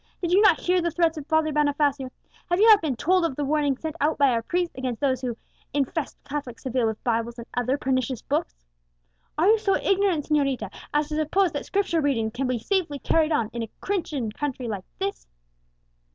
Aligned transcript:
"Did 0.19 0.31
you 0.31 0.41
not 0.41 0.59
hear 0.59 0.81
the 0.81 0.89
threats 0.89 1.19
of 1.19 1.27
Father 1.27 1.51
Bonifacio; 1.53 2.09
have 2.49 2.59
you 2.59 2.65
not 2.65 2.81
been 2.81 2.95
told 2.95 3.23
of 3.23 3.35
the 3.35 3.45
warning 3.45 3.77
sent 3.77 3.95
out 4.01 4.17
by 4.17 4.29
our 4.31 4.41
priests 4.41 4.73
against 4.75 4.99
those 4.99 5.21
who 5.21 5.37
'infest 5.75 6.17
Catholic 6.23 6.57
Seville 6.57 6.87
with 6.87 7.03
Bibles 7.03 7.37
and 7.37 7.45
other 7.53 7.77
pernicious 7.77 8.23
books'? 8.23 8.65
Are 9.37 9.47
you 9.47 9.59
so 9.59 9.75
ignorant, 9.75 10.25
señorita, 10.27 10.73
as 10.91 11.09
to 11.09 11.17
suppose 11.17 11.51
that 11.51 11.67
Scripture 11.67 12.01
readings 12.01 12.33
can 12.33 12.47
be 12.47 12.57
safely 12.57 12.97
carried 12.97 13.31
on 13.31 13.51
in 13.53 13.61
a 13.61 13.69
Christian 13.79 14.31
country 14.31 14.67
like 14.67 14.85
this?" 14.97 15.27